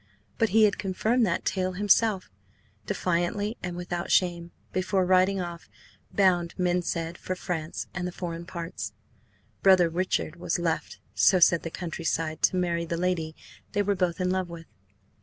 [0.39, 2.31] But he had confirmed that tale himself,
[2.87, 5.69] defiantly and without shame, before riding off,
[6.11, 8.93] bound, men said, for France and the foreign parts.
[9.61, 13.35] Brother Richard was left, so said the countryside, to marry the lady
[13.73, 14.65] they were both in love with.